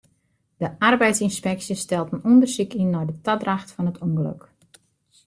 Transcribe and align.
De 0.61 0.69
arbeidsynspeksje 0.87 1.75
stelt 1.83 2.09
in 2.13 2.25
ûndersyk 2.31 2.71
yn 2.81 2.91
nei 2.93 3.05
de 3.09 3.15
tadracht 3.25 3.69
fan 3.73 3.89
it 3.91 4.01
ûngelok. 4.05 4.41